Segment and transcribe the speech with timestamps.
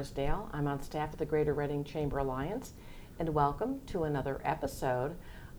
[0.00, 2.72] I'm on staff at the Greater Reading Chamber Alliance,
[3.18, 5.14] and welcome to another episode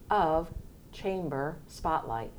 [0.10, 0.52] of
[0.92, 2.32] Chamber Spotlight.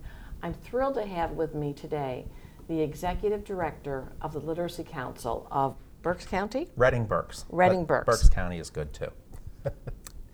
[0.43, 2.27] I'm thrilled to have with me today
[2.67, 6.67] the Executive Director of the Literacy Council of Berks County.
[6.75, 7.45] Reading Berks.
[7.51, 8.07] Reading Berks.
[8.07, 9.13] Berks County is good too.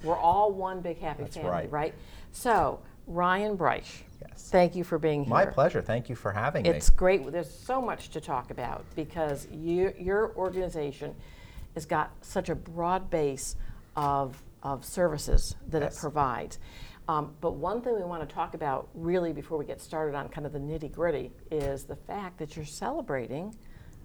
[0.02, 1.70] We're all one big happy That's family, right.
[1.70, 1.94] right?
[2.32, 4.48] So, Ryan Bryce, Yes.
[4.50, 5.34] thank you for being here.
[5.34, 5.82] My pleasure.
[5.82, 6.70] Thank you for having me.
[6.70, 7.30] It's great.
[7.30, 11.14] There's so much to talk about because you, your organization
[11.78, 13.54] has got such a broad base
[13.94, 16.58] of, of services that it provides.
[17.06, 20.28] Um, but one thing we want to talk about really before we get started on
[20.28, 23.54] kind of the nitty gritty is the fact that you're celebrating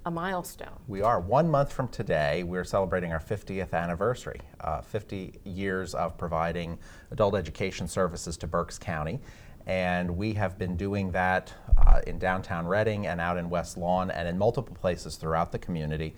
[0.05, 0.77] a milestone.
[0.87, 2.43] We are one month from today.
[2.43, 4.39] We're celebrating our 50th anniversary.
[4.59, 6.77] Uh, 50 years of providing
[7.09, 9.19] adult education services to Berks County,
[9.65, 14.11] and we have been doing that uh, in downtown Reading and out in West Lawn
[14.11, 16.13] and in multiple places throughout the community.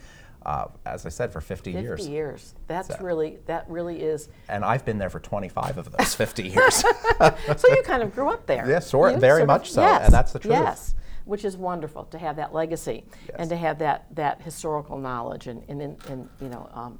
[0.45, 2.07] Uh, as I said, for 50, 50 years.
[2.07, 2.55] years.
[2.67, 4.29] That's So- really, that really is.
[4.47, 6.75] And I've been there for 25 of those 50 years.
[7.57, 8.63] so you kind of grew up there.
[8.69, 10.53] Yes, sort- You very sort of- much so, yes, and that's the truth.
[10.53, 10.93] Yes,
[11.25, 13.05] which is wonderful to have that legacy
[13.39, 16.69] and to have that that historical knowledge and and, and, and you know.
[16.73, 16.99] Um,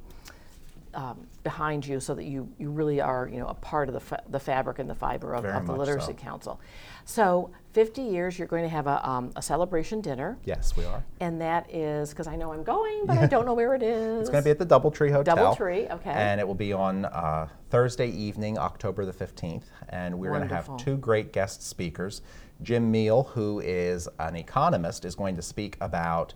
[0.96, 4.00] um, behind you, so that you, you really are you know a part of the,
[4.00, 6.14] fa- the fabric and the fiber of, Very of the much Literacy so.
[6.14, 6.60] Council.
[7.06, 11.04] So 50 years, you're going to have a, um, a celebration dinner, yes, we are.
[11.20, 14.22] and that is because I know I'm going, but I don't know where it is.
[14.22, 15.36] It's going to be at the Doubletree Hotel.
[15.36, 16.10] Doubletree, okay.
[16.10, 19.66] And it will be on uh, Thursday evening, October the 15th.
[19.90, 22.22] And we're going to have two great guest speakers.
[22.62, 26.34] Jim Meal, who is an economist, is going to speak about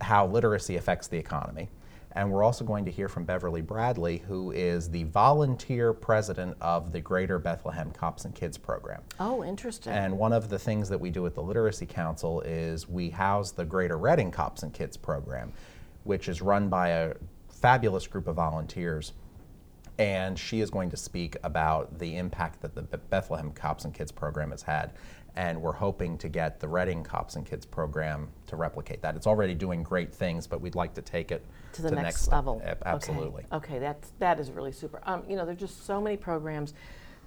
[0.00, 1.68] how literacy affects the economy.
[2.12, 6.90] And we're also going to hear from Beverly Bradley, who is the volunteer president of
[6.90, 9.02] the Greater Bethlehem Cops and Kids program.
[9.20, 9.92] Oh, interesting.
[9.92, 13.50] And one of the things that we do at the Literacy Council is we house
[13.52, 15.52] the Greater Reading Cops and Kids program,
[16.04, 17.14] which is run by a
[17.48, 19.12] fabulous group of volunteers.
[19.98, 24.12] And she is going to speak about the impact that the Bethlehem Cops and Kids
[24.12, 24.92] program has had.
[25.36, 29.14] And we're hoping to get the Reading Cops and Kids program to replicate that.
[29.14, 31.44] It's already doing great things, but we'd like to take it
[31.74, 32.60] to the next, level.
[32.64, 33.44] Ab- Absolutely.
[33.52, 35.00] Okay, okay that's that is really super.
[35.04, 36.74] Um, you know, there's just so many programs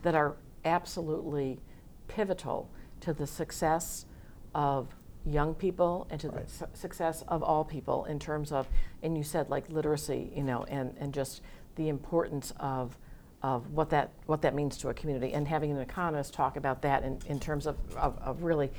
[0.01, 0.35] that are
[0.65, 1.59] absolutely
[2.07, 2.69] pivotal
[3.01, 4.05] to the success
[4.53, 4.95] of
[5.25, 8.67] young people and to the su- success of all people in terms of,
[9.03, 11.41] and you said like literacy, you know, and, and just
[11.75, 12.97] the importance of
[13.43, 16.81] of what that what that means to a community and having an economist talk about
[16.81, 18.71] that in, in terms of, of, of really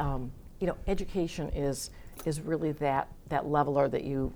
[0.00, 0.30] um,
[0.60, 1.90] you know education is
[2.24, 4.32] is really that that leveler that you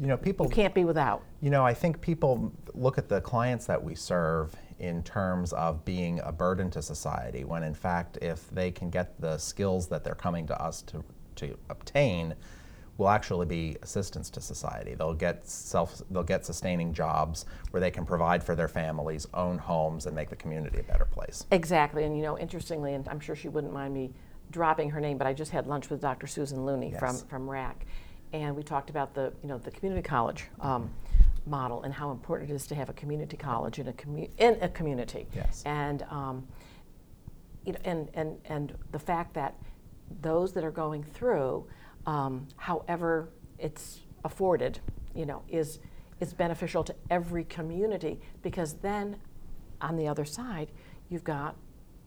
[0.00, 1.22] You know, people can't be without.
[1.42, 5.84] You know, I think people look at the clients that we serve in terms of
[5.84, 10.02] being a burden to society, when in fact, if they can get the skills that
[10.02, 11.04] they're coming to us to,
[11.36, 12.34] to obtain,
[12.98, 14.94] will actually be assistance to society.
[14.94, 19.58] They'll get self, they'll get sustaining jobs where they can provide for their families, own
[19.58, 21.46] homes, and make the community a better place.
[21.50, 24.12] Exactly, and you know, interestingly, and I'm sure she wouldn't mind me
[24.50, 26.26] dropping her name, but I just had lunch with Dr.
[26.26, 27.24] Susan Looney from, Yes.
[27.28, 27.86] from RAC,
[28.32, 30.90] and we talked about the you know the community college um,
[31.46, 34.58] model and how important it is to have a community college in a commu- in
[34.60, 35.26] a community.
[35.34, 35.62] Yes.
[35.64, 36.46] And um,
[37.64, 39.54] you know, and and and the fact that
[40.20, 41.66] those that are going through,
[42.06, 44.80] um, however it's afforded,
[45.14, 45.78] you know, is
[46.20, 49.16] is beneficial to every community because then,
[49.80, 50.70] on the other side,
[51.08, 51.56] you've got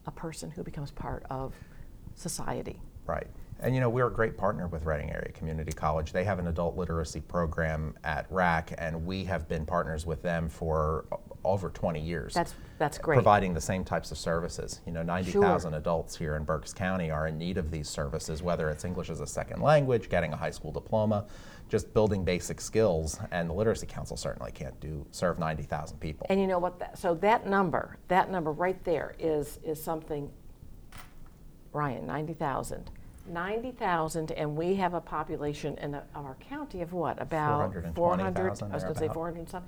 [0.05, 1.53] a person who becomes part of
[2.13, 2.79] society.
[3.05, 3.27] Right.
[3.59, 6.11] And you know, we're a great partner with Reading Area Community College.
[6.11, 10.49] They have an adult literacy program at RAC, and we have been partners with them
[10.49, 11.05] for
[11.43, 12.33] over 20 years.
[12.33, 13.15] That's that's great.
[13.15, 14.81] Providing the same types of services.
[14.85, 18.69] You know, 90,000 adults here in Berks County are in need of these services, whether
[18.69, 21.25] it's English as a second language, getting a high school diploma,
[21.69, 23.19] just building basic skills.
[23.31, 26.27] And the Literacy Council certainly can't do serve 90,000 people.
[26.29, 26.79] And you know what?
[26.79, 30.29] That, so that number, that number right there, is is something.
[31.71, 32.89] Ryan, ninety thousand.
[33.27, 37.19] 90,000, and we have a population in of our county of what?
[37.19, 39.63] About 420,000 I was going to say 400 and some.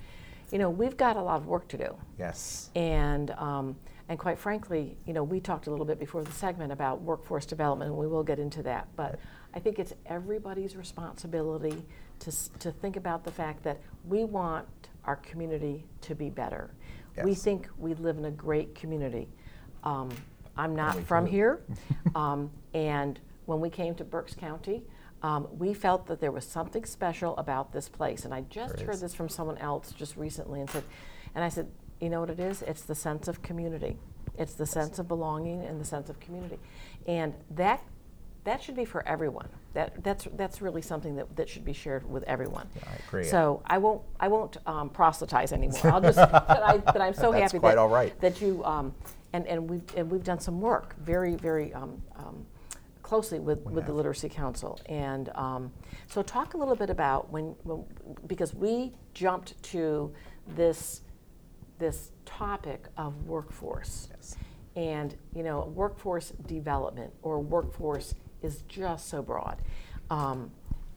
[0.51, 1.95] You know, we've got a lot of work to do.
[2.17, 2.69] yes.
[2.75, 3.75] And, um,
[4.09, 7.45] and quite frankly, you know, we talked a little bit before the segment about workforce
[7.45, 8.87] development, and we will get into that.
[8.95, 9.19] But
[9.53, 11.83] I think it's everybody's responsibility
[12.19, 14.67] to, to think about the fact that we want
[15.03, 16.71] our community to be better.
[17.23, 19.27] We think we live in a great community.
[19.83, 20.09] Um,
[20.55, 21.31] I'm not from do.
[21.31, 21.61] here,
[22.15, 24.83] um, and when we came to Berks County,
[25.23, 28.25] um, we felt that there was something special about this place.
[28.25, 30.83] And I just heard this from someone else just recently and said,
[31.33, 31.67] and I said,
[31.99, 32.61] you know what it is?
[32.61, 33.97] It's the sense of community.
[34.37, 36.59] It's the sense of belonging and the sense of community.
[37.07, 37.81] And that
[38.43, 39.49] that should be for everyone.
[39.73, 42.65] that that's that's really something that, that should be shared with everyone.
[42.81, 43.23] I agree.
[43.25, 45.81] So I won't I won't um, proselytize anymore.
[45.91, 48.17] I'll just but, I, but I'm so That's happy quite that all right.
[48.21, 48.93] that you um,
[49.33, 52.45] and and we've and we've done some work very very um, um,
[53.07, 54.77] closely with, with the Literacy Council.
[54.87, 55.71] And um,
[56.07, 57.85] so talk a little bit about when, when
[58.27, 60.11] because we jumped to
[60.55, 61.01] this
[61.79, 64.09] this topic of workforce.
[64.11, 64.35] Yes.
[64.75, 69.61] and you know workforce development or workforce is just so broad.
[70.09, 70.51] Um,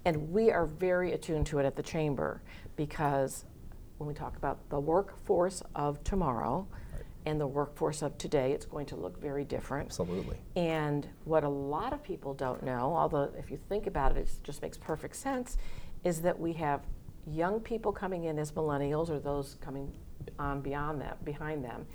[0.05, 2.43] and we are very attuned to it at the chamber
[2.77, 3.45] because
[3.99, 6.67] when we talk about the workforce of tomorrow
[7.27, 10.37] and the workforce of today it's going to look very different Absolutely.
[10.57, 14.31] and what a lot of people don't know, although if you think about it, it
[14.43, 15.57] just makes perfect sense,
[16.05, 16.83] is that we have
[17.27, 19.93] young people coming in as millennials or those coming
[20.39, 21.87] on beyond that, behind them,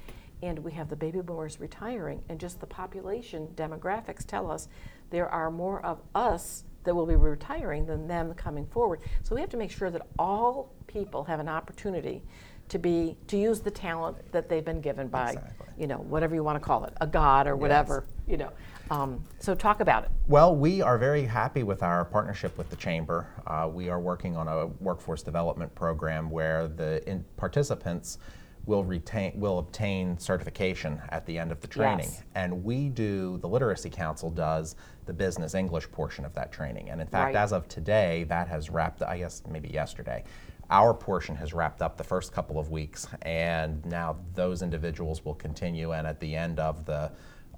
[0.42, 4.68] and we have the baby boomers retiring, and just the population demographics tell us
[5.10, 9.00] there are more of us that will be retiring than them coming forward.
[9.24, 12.22] So we have to make sure that all people have an opportunity
[12.69, 15.67] to be to use the talent that they've been given by Exactly.
[15.77, 18.51] you know, whatever you want to call it, a god or whatever, you know.
[18.91, 20.12] Um, so talk about it.
[20.27, 23.27] Well, we are very happy with our partnership with the Chamber.
[23.47, 28.19] Uh, we are working on a workforce development program where the in- participants
[28.67, 32.23] will retain will obtain certification at the end of the training, Yes.
[32.33, 34.75] and we do the Literacy Council does
[35.06, 36.89] the business English portion of that training.
[36.89, 37.44] And in fact, Right.
[37.44, 39.03] as of today, that has wrapped.
[39.03, 40.23] I guess maybe yesterday.
[40.69, 45.35] Our portion has wrapped up the first couple of weeks, and now those individuals will
[45.35, 45.91] continue.
[45.94, 47.12] And at the end of the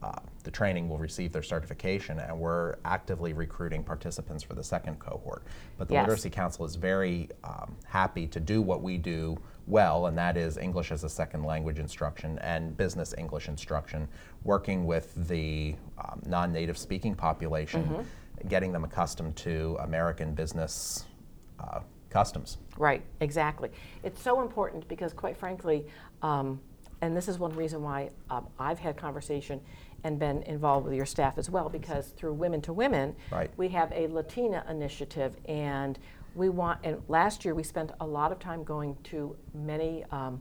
[0.04, 0.12] uh,
[0.44, 5.44] the training will receive their certification, and we're actively recruiting participants for the second cohort.
[5.80, 6.04] But the Yes.
[6.04, 10.58] Literacy Council is very um, happy to do what we do well, and that is
[10.58, 14.08] English as a second language instruction and business English instruction,
[14.44, 18.48] working with the um, non native speaking population, Mm-hmm.
[18.50, 21.06] getting them accustomed to American business
[21.60, 22.58] uh, customs.
[22.78, 23.70] Right, exactly.
[24.04, 25.86] It's so important because, quite frankly,
[26.22, 26.60] um,
[27.02, 29.62] and this is one reason why um, I've had conversation
[30.04, 33.52] and been involved with your staff as well, because through Women to Women, Right.
[33.58, 35.98] we have a Latina initiative, and
[36.36, 36.80] we want.
[36.84, 40.40] And last year we spent a lot of time going to many um,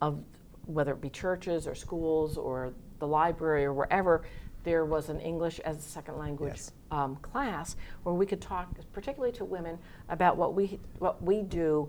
[0.00, 0.22] of
[0.66, 4.22] whether it be churches or schools or the library or wherever
[4.64, 6.72] there was an English as a second language Yes.
[6.90, 9.78] um, class where we could talk, particularly to women,
[10.08, 11.88] about what we what we do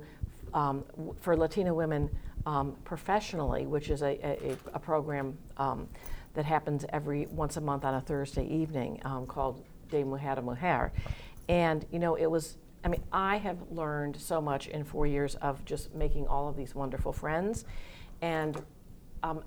[0.53, 0.83] um,
[1.19, 2.09] for Latina women
[2.45, 5.87] um, professionally, which is a, a, a- program um,
[6.35, 10.41] that happens every once a month on a Thursday evening um, called De Mujer a
[10.41, 10.91] Mujer,
[11.49, 12.57] and you know it was.
[12.83, 16.55] I mean, I have learned so much in four years of just making all of
[16.55, 17.65] these wonderful friends,
[18.21, 18.61] and
[19.23, 19.43] um,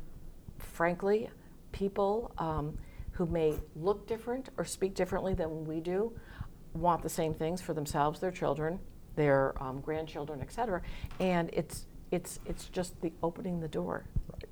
[0.59, 1.31] frankly,
[1.71, 2.77] people um,
[3.19, 6.13] who may look different or speak differently than we do
[6.75, 8.79] want the same things for themselves, their children,
[9.17, 10.81] their um, grandchildren, et cetera.
[11.19, 14.05] And it's, it's, it's just the opening the door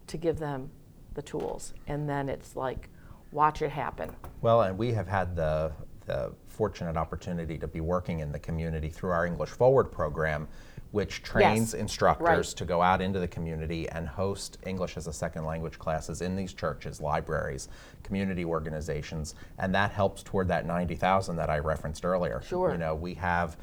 [0.08, 0.68] to give them
[1.14, 1.74] the tools.
[1.86, 2.88] And then it's like,
[3.30, 4.10] watch it happen.
[4.40, 5.70] Well, and we have had the,
[6.04, 10.48] the fortunate opportunity to be working in the community through our English Forward program,
[10.96, 12.56] which trains Yes, instructors right.
[12.56, 16.34] to go out into the community and host English as a second language classes in
[16.34, 17.68] these churches, libraries,
[18.02, 22.40] community organizations, and that helps toward that 90,000 that I referenced earlier.
[22.40, 22.72] Sure.
[22.72, 23.58] You know, we have,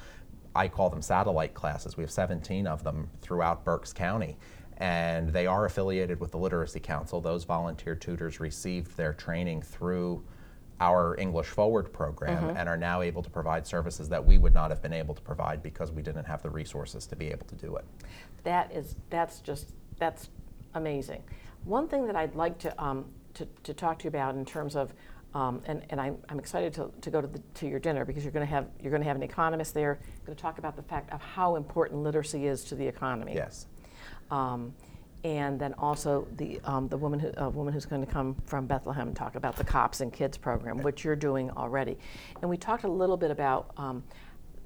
[0.53, 1.98] I call them satellite classes.
[1.98, 4.38] We have 17 of them throughout Berks County.
[4.77, 7.19] And they are affiliated with the Literacy Council.
[7.19, 10.24] Those volunteer tutors received their training through
[10.80, 12.58] our English Forward program Mm-hmm.
[12.58, 15.22] and are now able to provide services that we would not have been able to
[15.22, 17.86] provide because we didn't have the resources to be able to do it.
[18.44, 20.30] That is, that's just, that's
[20.74, 21.24] amazing.
[21.63, 24.75] One thing that I'd like to, um, to, to talk to you about in terms
[24.75, 24.94] of,
[25.34, 28.24] um, and, and I'm, I'm excited to, to go to, the, to your dinner because
[28.24, 30.75] you're going to have you're going to have an economist there going to talk about
[30.75, 33.34] the fact of how important literacy is to the economy.
[33.34, 33.65] Yes.
[34.30, 34.74] Um,
[35.24, 38.65] and then also the um, the woman who, uh, woman who's going to come from
[38.65, 41.98] Bethlehem and talk about the Cops and Kids program, which you're doing already.
[42.42, 43.72] And we talked a little bit about.
[43.77, 44.03] Um,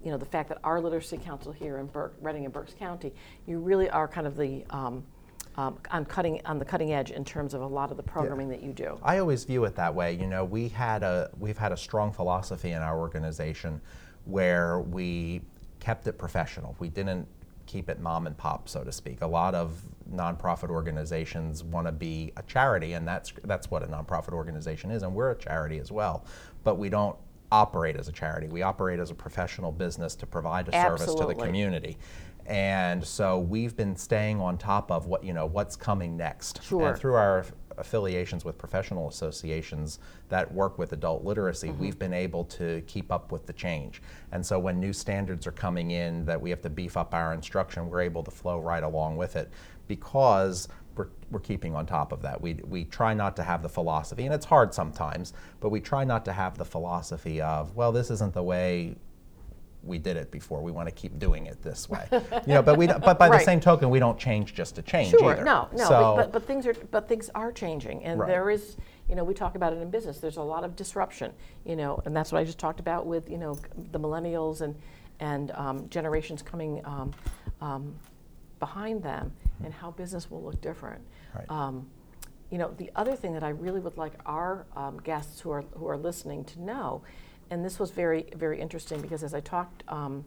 [0.04, 3.12] you know the fact that our literacy council here in Berk, Reading and Berks County,
[3.48, 5.04] you really are kind of the um,
[5.56, 8.48] um, on cutting on the cutting edge in terms of a lot of the programming
[8.50, 9.00] that you do.
[9.04, 10.14] I always view it that way.
[10.14, 13.82] You know, we had a we've had a strong philosophy in our organization
[14.26, 15.42] where we
[15.80, 16.76] kept it professional.
[16.80, 17.28] We didn't
[17.66, 19.22] keep it mom and pop, so to speak.
[19.22, 19.82] A lot of
[20.14, 25.04] nonprofit organizations want to be a charity, and that's that's what a nonprofit organization is,
[25.04, 26.26] and we're a charity as well.
[26.64, 27.16] But we don't
[27.52, 28.48] operate as a charity.
[28.48, 31.46] We operate as a professional business to provide a service to the Absolutely.
[31.46, 31.98] community.
[32.46, 36.64] And so we've been staying on top of what you know what's coming next.
[36.64, 36.90] Sure.
[36.90, 37.46] And through our
[37.78, 41.82] affiliations with professional associations that work with adult literacy, mm-hmm.
[41.82, 44.02] we've been able to keep up with the change.
[44.32, 47.34] And so when new standards are coming in that we have to beef up our
[47.34, 49.52] instruction, we're able to flow right along with it
[49.88, 52.42] because we're, we're keeping on top of that.
[52.42, 56.04] We, we try not to have the philosophy, and it's hard sometimes, but we try
[56.04, 58.96] not to have the philosophy of, well, this isn't the way
[59.84, 60.62] we did it before.
[60.62, 62.08] We want to keep doing it this way.
[62.12, 65.12] you know, but we but by the same token, we don't change just to change
[65.12, 65.44] Sure, either.
[65.44, 68.28] no, no, So, but, but, things are but things are changing, and Right.
[68.28, 70.20] there is, you know, we talk about it in business.
[70.20, 71.32] There's a lot of disruption,
[71.66, 73.58] you know, and that's what I just talked about with you know
[73.92, 74.76] the millennials and
[75.20, 77.12] and um, generations coming um,
[77.62, 77.96] um,
[78.60, 79.32] behind them,
[79.64, 81.02] and how business will look different.
[81.36, 81.50] Right.
[81.50, 81.88] Um,
[82.50, 85.64] you know, the other thing that I really would like our um, guests who are
[85.76, 87.02] who are listening to know,
[87.50, 90.26] and this was very very interesting because as I talked um,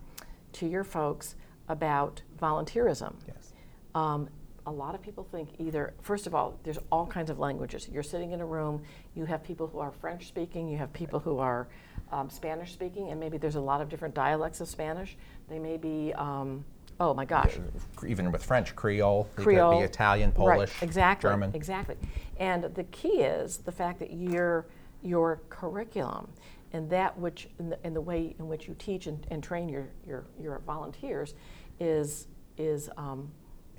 [0.55, 1.37] to your folks
[1.69, 3.53] about volunteerism, yes.
[3.95, 4.29] um,
[4.67, 7.89] a lot of people think either, first of all, there's all kinds of languages.
[7.91, 8.83] You're sitting in a room,
[9.15, 11.69] you have people who are French speaking, you have people who are
[12.12, 15.17] um, Spanish speaking, and maybe there's a lot of different dialects of Spanish.
[15.49, 16.65] They may be, um,
[16.99, 17.59] oh my gosh,
[18.07, 19.79] Even with French, Creole, it could Creole.
[19.79, 21.53] be Italian, Right, Polish, exactly, German.
[21.55, 21.97] Exactly.
[22.39, 24.67] And the key is the fact that your
[25.03, 26.29] your curriculum
[26.73, 29.69] and that which in the, in the way in which you teach and, and train
[29.69, 31.35] your, your your volunteers
[31.79, 33.31] is is um,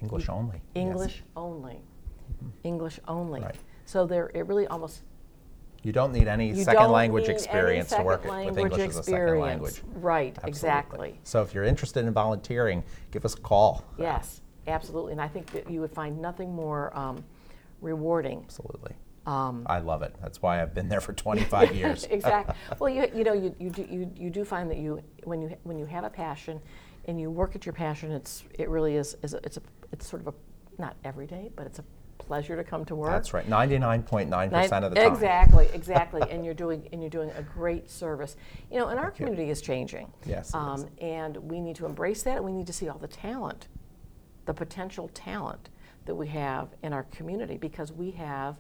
[0.02, 0.56] English only.
[0.56, 0.64] yes.
[0.66, 0.80] Mm-hmm.
[0.80, 1.82] English only.
[2.64, 3.42] English only.
[3.42, 3.56] Right.
[3.86, 5.04] So there, it really almost
[5.84, 9.82] You don't need any 2nd language experience to work with English as a second language.
[9.96, 10.50] Right, Absolutely.
[10.50, 11.20] exactly.
[11.24, 13.84] So if you're interested in volunteering, give us a call.
[13.98, 15.12] Yes, absolutely.
[15.14, 17.24] And I think that you would find nothing more um,
[17.82, 18.44] rewarding.
[18.46, 18.94] Absolutely.
[19.26, 20.16] Um, I love it.
[20.22, 22.06] That's why I've been there for 25 years.
[22.10, 22.56] exactly.
[22.80, 25.56] Well, you, you know, you, you, do, you, you do find that you when you
[25.64, 26.60] when you have a passion
[27.06, 29.62] and you work at your passion, it's it really is, is a, it's a
[29.92, 31.84] it's sort of a not every day, but it's a
[32.18, 33.12] pleasure to come to work.
[33.12, 33.48] That's right.
[33.48, 35.12] 99.9% Nine- of the time.
[35.14, 36.22] Exactly, exactly.
[36.32, 38.36] and you're doing and you're doing a great service.
[38.72, 39.26] You know, and our Thank you.
[39.28, 40.12] community is changing.
[40.26, 40.86] Yes, Um, is.
[41.00, 43.68] and we need to embrace that, and we need to see all the talent,
[44.46, 45.70] the potential talent
[46.06, 48.58] that we have in our community, because we have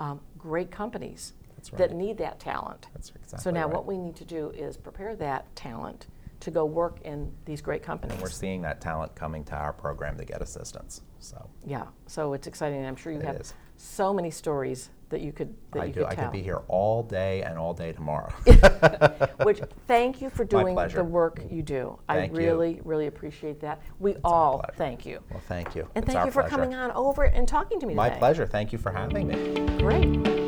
[0.00, 2.88] um, great companies That's that need that talent.
[2.92, 3.74] That's exactly so now, right.
[3.74, 6.06] what we need to do is prepare that talent
[6.40, 8.14] to go work in these great companies.
[8.14, 11.00] And we're seeing that talent coming to our program to get assistance.
[11.18, 13.54] So yeah, so it's exciting, I'm sure you It have is.
[13.76, 16.00] so many stories that you could that I you do.
[16.00, 16.24] could I tell.
[16.24, 18.30] could be here all day and all day tomorrow.
[19.44, 21.96] Which thank you for doing the work you do.
[22.08, 22.46] Thank I you.
[22.46, 23.80] really, really appreciate that.
[24.00, 25.20] We our all thank you.
[25.30, 25.88] well, thank you.
[25.94, 26.56] And It's thank you for pleasure.
[26.56, 28.18] coming on over and talking to me My today.
[28.18, 28.46] pleasure.
[28.46, 29.78] Thank you for having me.
[29.78, 30.43] Great.